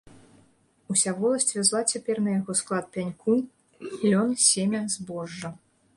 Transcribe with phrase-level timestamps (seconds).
[0.93, 3.35] Уся воласць вязла цяпер на яго склад пяньку,
[4.11, 5.55] лён, семя, збожжа.